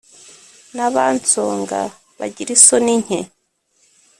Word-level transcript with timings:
n'abansonga 0.75 1.79
bagira 2.17 2.51
isoni 2.57 2.93
nke. 3.03 3.19